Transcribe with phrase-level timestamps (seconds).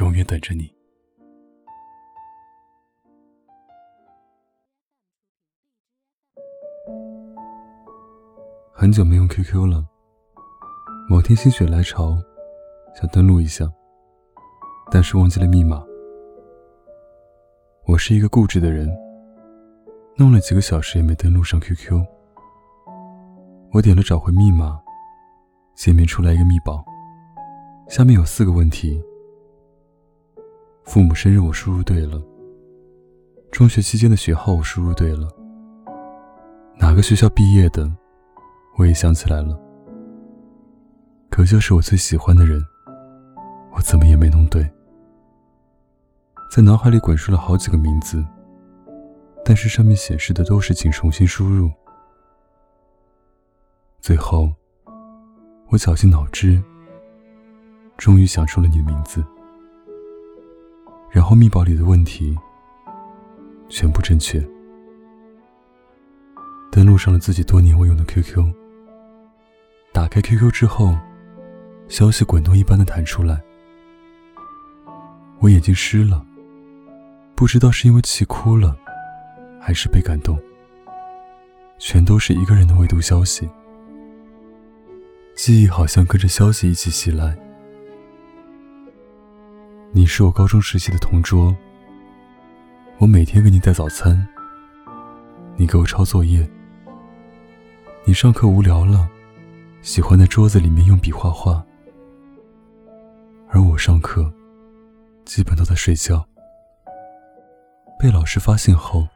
[0.00, 0.72] 永远等着你。
[8.72, 9.84] 很久没用 QQ 了，
[11.08, 12.16] 某天心血来潮，
[12.94, 13.70] 想登录一下，
[14.90, 15.82] 但是忘记了密码。
[17.86, 18.90] 我是一个固执的人，
[20.16, 22.04] 弄了几个小时也没登录上 QQ。
[23.72, 24.80] 我点了找回密码，
[25.76, 26.84] 界面出来一个密保，
[27.88, 29.00] 下面有四个问题：
[30.84, 32.22] 父母生日我输入对了，
[33.50, 35.26] 中学期间的学号我输入对了，
[36.78, 37.90] 哪个学校毕业的，
[38.76, 39.58] 我也想起来了。
[41.30, 42.62] 可就是我最喜欢的人，
[43.72, 44.70] 我怎么也没弄对。
[46.52, 48.24] 在脑海里滚出了好几个名字，
[49.44, 51.70] 但是上面显示的都是请重新输入。
[54.00, 54.52] 最后，
[55.70, 56.62] 我绞尽脑汁，
[57.96, 59.24] 终于想出了你的名字。
[61.14, 62.36] 然后密保里的问题
[63.68, 64.44] 全部正确。
[66.72, 68.44] 登录上了自己多年未用的 QQ，
[69.92, 70.92] 打开 QQ 之后，
[71.86, 73.40] 消息滚动一般的弹出来，
[75.38, 76.26] 我眼睛湿了。
[77.36, 78.76] 不知道是因为气哭了，
[79.60, 80.36] 还是被感动，
[81.78, 83.48] 全都是一个人的未读消息。
[85.36, 87.38] 记忆好像跟着消息一起袭来。
[89.96, 91.56] 你是我高中时期的同桌，
[92.98, 94.26] 我每天给你带早餐，
[95.56, 96.44] 你给我抄作业。
[98.04, 99.08] 你上课无聊了，
[99.82, 101.64] 喜欢在桌子里面用笔画画，
[103.50, 104.28] 而我上课
[105.24, 106.26] 基本都在睡觉。
[107.96, 109.06] 被老师发现后，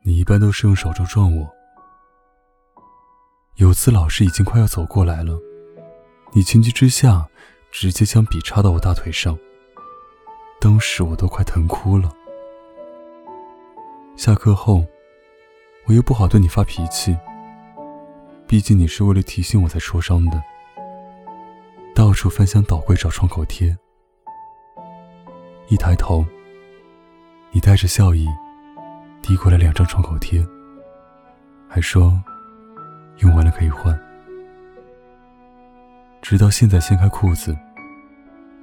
[0.00, 1.46] 你一般都是用手肘撞我。
[3.56, 5.38] 有次老师已经快要走过来了，
[6.32, 7.28] 你情急之下
[7.70, 9.38] 直接将笔插到我大腿上，
[10.64, 12.10] 当时我都快疼哭了。
[14.16, 14.82] 下课后，
[15.84, 17.14] 我又不好对你发脾气，
[18.46, 20.42] 毕竟你是为了提醒我才戳伤的，
[21.94, 23.76] 到处翻箱倒柜找创口贴，
[25.68, 26.24] 一抬头。
[27.50, 28.26] 你带着笑意
[29.20, 30.42] 递过来两张创口贴，
[31.68, 32.18] 还说
[33.18, 33.94] 用完了可以换。
[36.22, 37.54] 直到现在掀开裤子，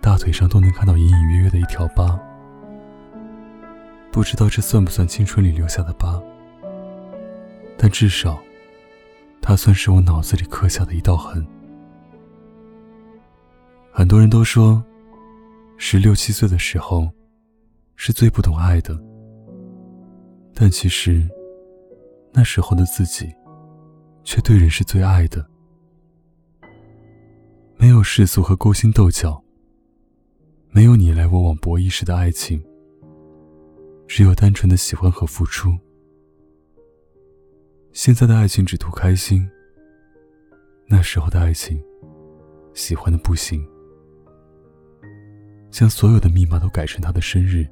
[0.00, 2.18] 大腿上都能看到隐隐约约的一条疤，
[4.10, 6.20] 不知道这算不算青春里留下的疤，
[7.76, 8.38] 但至少，
[9.40, 11.46] 它算是我脑子里刻下的一道痕。
[13.92, 14.82] 很多人都说，
[15.76, 17.08] 十六七岁的时候。
[18.02, 18.98] 是最不懂爱的，
[20.54, 21.28] 但其实，
[22.32, 23.30] 那时候的自己，
[24.24, 25.46] 却对人是最爱的。
[27.76, 29.44] 没有世俗和勾心斗角，
[30.72, 32.62] 没有你来我往博弈式的爱情，
[34.06, 35.76] 只有单纯的喜欢和付出。
[37.92, 39.50] 现在的爱情只图开心，
[40.86, 41.82] 那时候的爱情，
[42.72, 43.66] 喜欢的不行，
[45.72, 47.66] 将所有的密码都改成他的生日。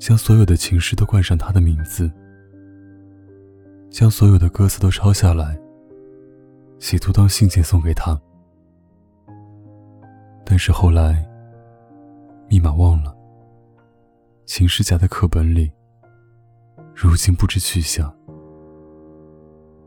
[0.00, 2.10] 将所有的情诗都冠上他的名字，
[3.88, 5.58] 将所有的歌词都抄下来，
[6.80, 8.20] 企图当信件送给他。
[10.44, 11.26] 但是后来，
[12.48, 13.16] 密码忘了，
[14.44, 15.72] 情诗夹在课本里，
[16.94, 18.14] 如今不知去向，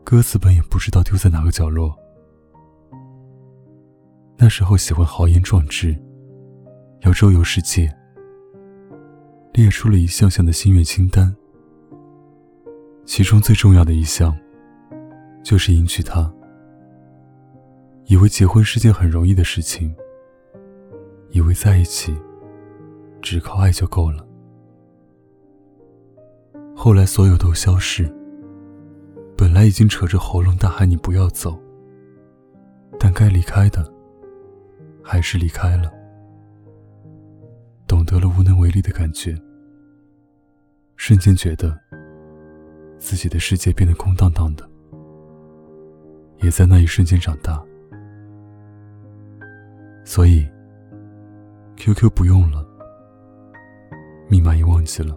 [0.04, 1.96] 歌词本也不知道丢在哪个角落。
[4.36, 5.96] 那时候喜欢豪言壮志，
[7.00, 7.90] 要周游世界。
[9.52, 11.34] 列出了一项项的心愿清单，
[13.04, 14.34] 其中最重要的一项，
[15.42, 16.32] 就是迎娶她。
[18.06, 19.94] 以为结婚是件很容易的事情，
[21.30, 22.16] 以为在一起，
[23.20, 24.26] 只靠爱就够了。
[26.74, 28.10] 后来所有都消逝，
[29.36, 31.60] 本来已经扯着喉咙大喊你不要走，
[32.98, 33.84] 但该离开的，
[35.02, 35.92] 还是离开了。
[37.86, 39.36] 懂得了无能为力的感觉，
[40.96, 41.78] 瞬间觉得
[42.98, 44.68] 自己的世界变得空荡荡的，
[46.38, 47.62] 也在那一瞬间长大。
[50.04, 50.48] 所以
[51.76, 52.66] ，QQ 不用了，
[54.30, 55.14] 密码也忘记了。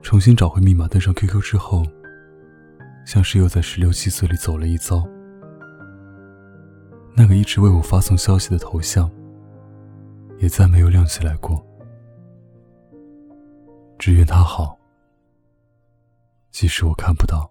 [0.00, 1.82] 重新找回密码，登上 QQ 之后，
[3.04, 5.04] 像是又在十六七岁里走了一遭。
[7.16, 9.10] 那个一直为我发送消息的头像，
[10.38, 11.60] 也再没有亮起来过。
[13.98, 14.78] 只愿他好，
[16.52, 17.50] 即使我看不到。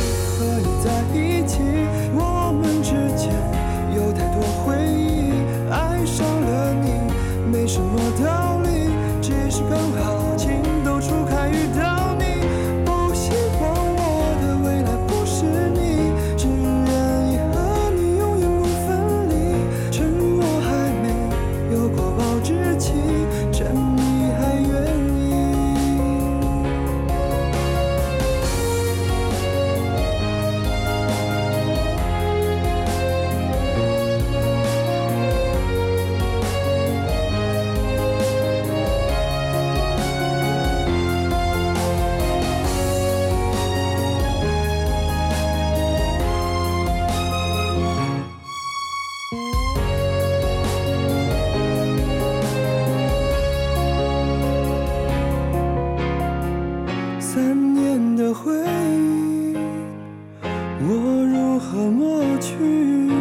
[7.73, 8.89] 什么道理，
[9.21, 12.10] 只是刚好情窦初开遇到
[61.51, 63.20] 如何抹去？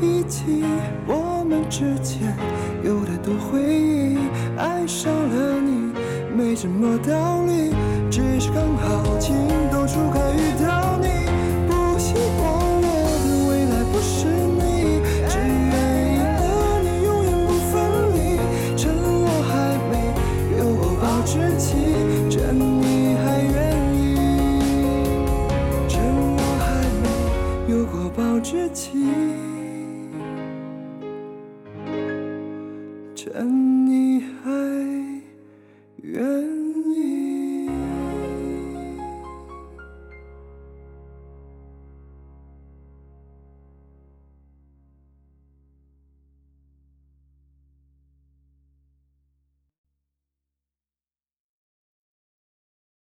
[0.00, 0.64] 一起？
[1.06, 2.36] 我们之间
[2.84, 4.18] 有太多回忆，
[4.56, 5.92] 爱上了你，
[6.36, 7.74] 没什么道理，
[8.10, 9.34] 只是刚好情
[9.70, 10.97] 窦初开遇到